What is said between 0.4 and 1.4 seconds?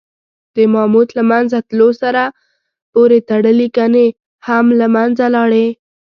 د ماموت له